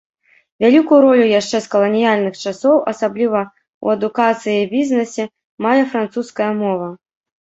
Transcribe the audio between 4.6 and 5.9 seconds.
і бізнесе, мае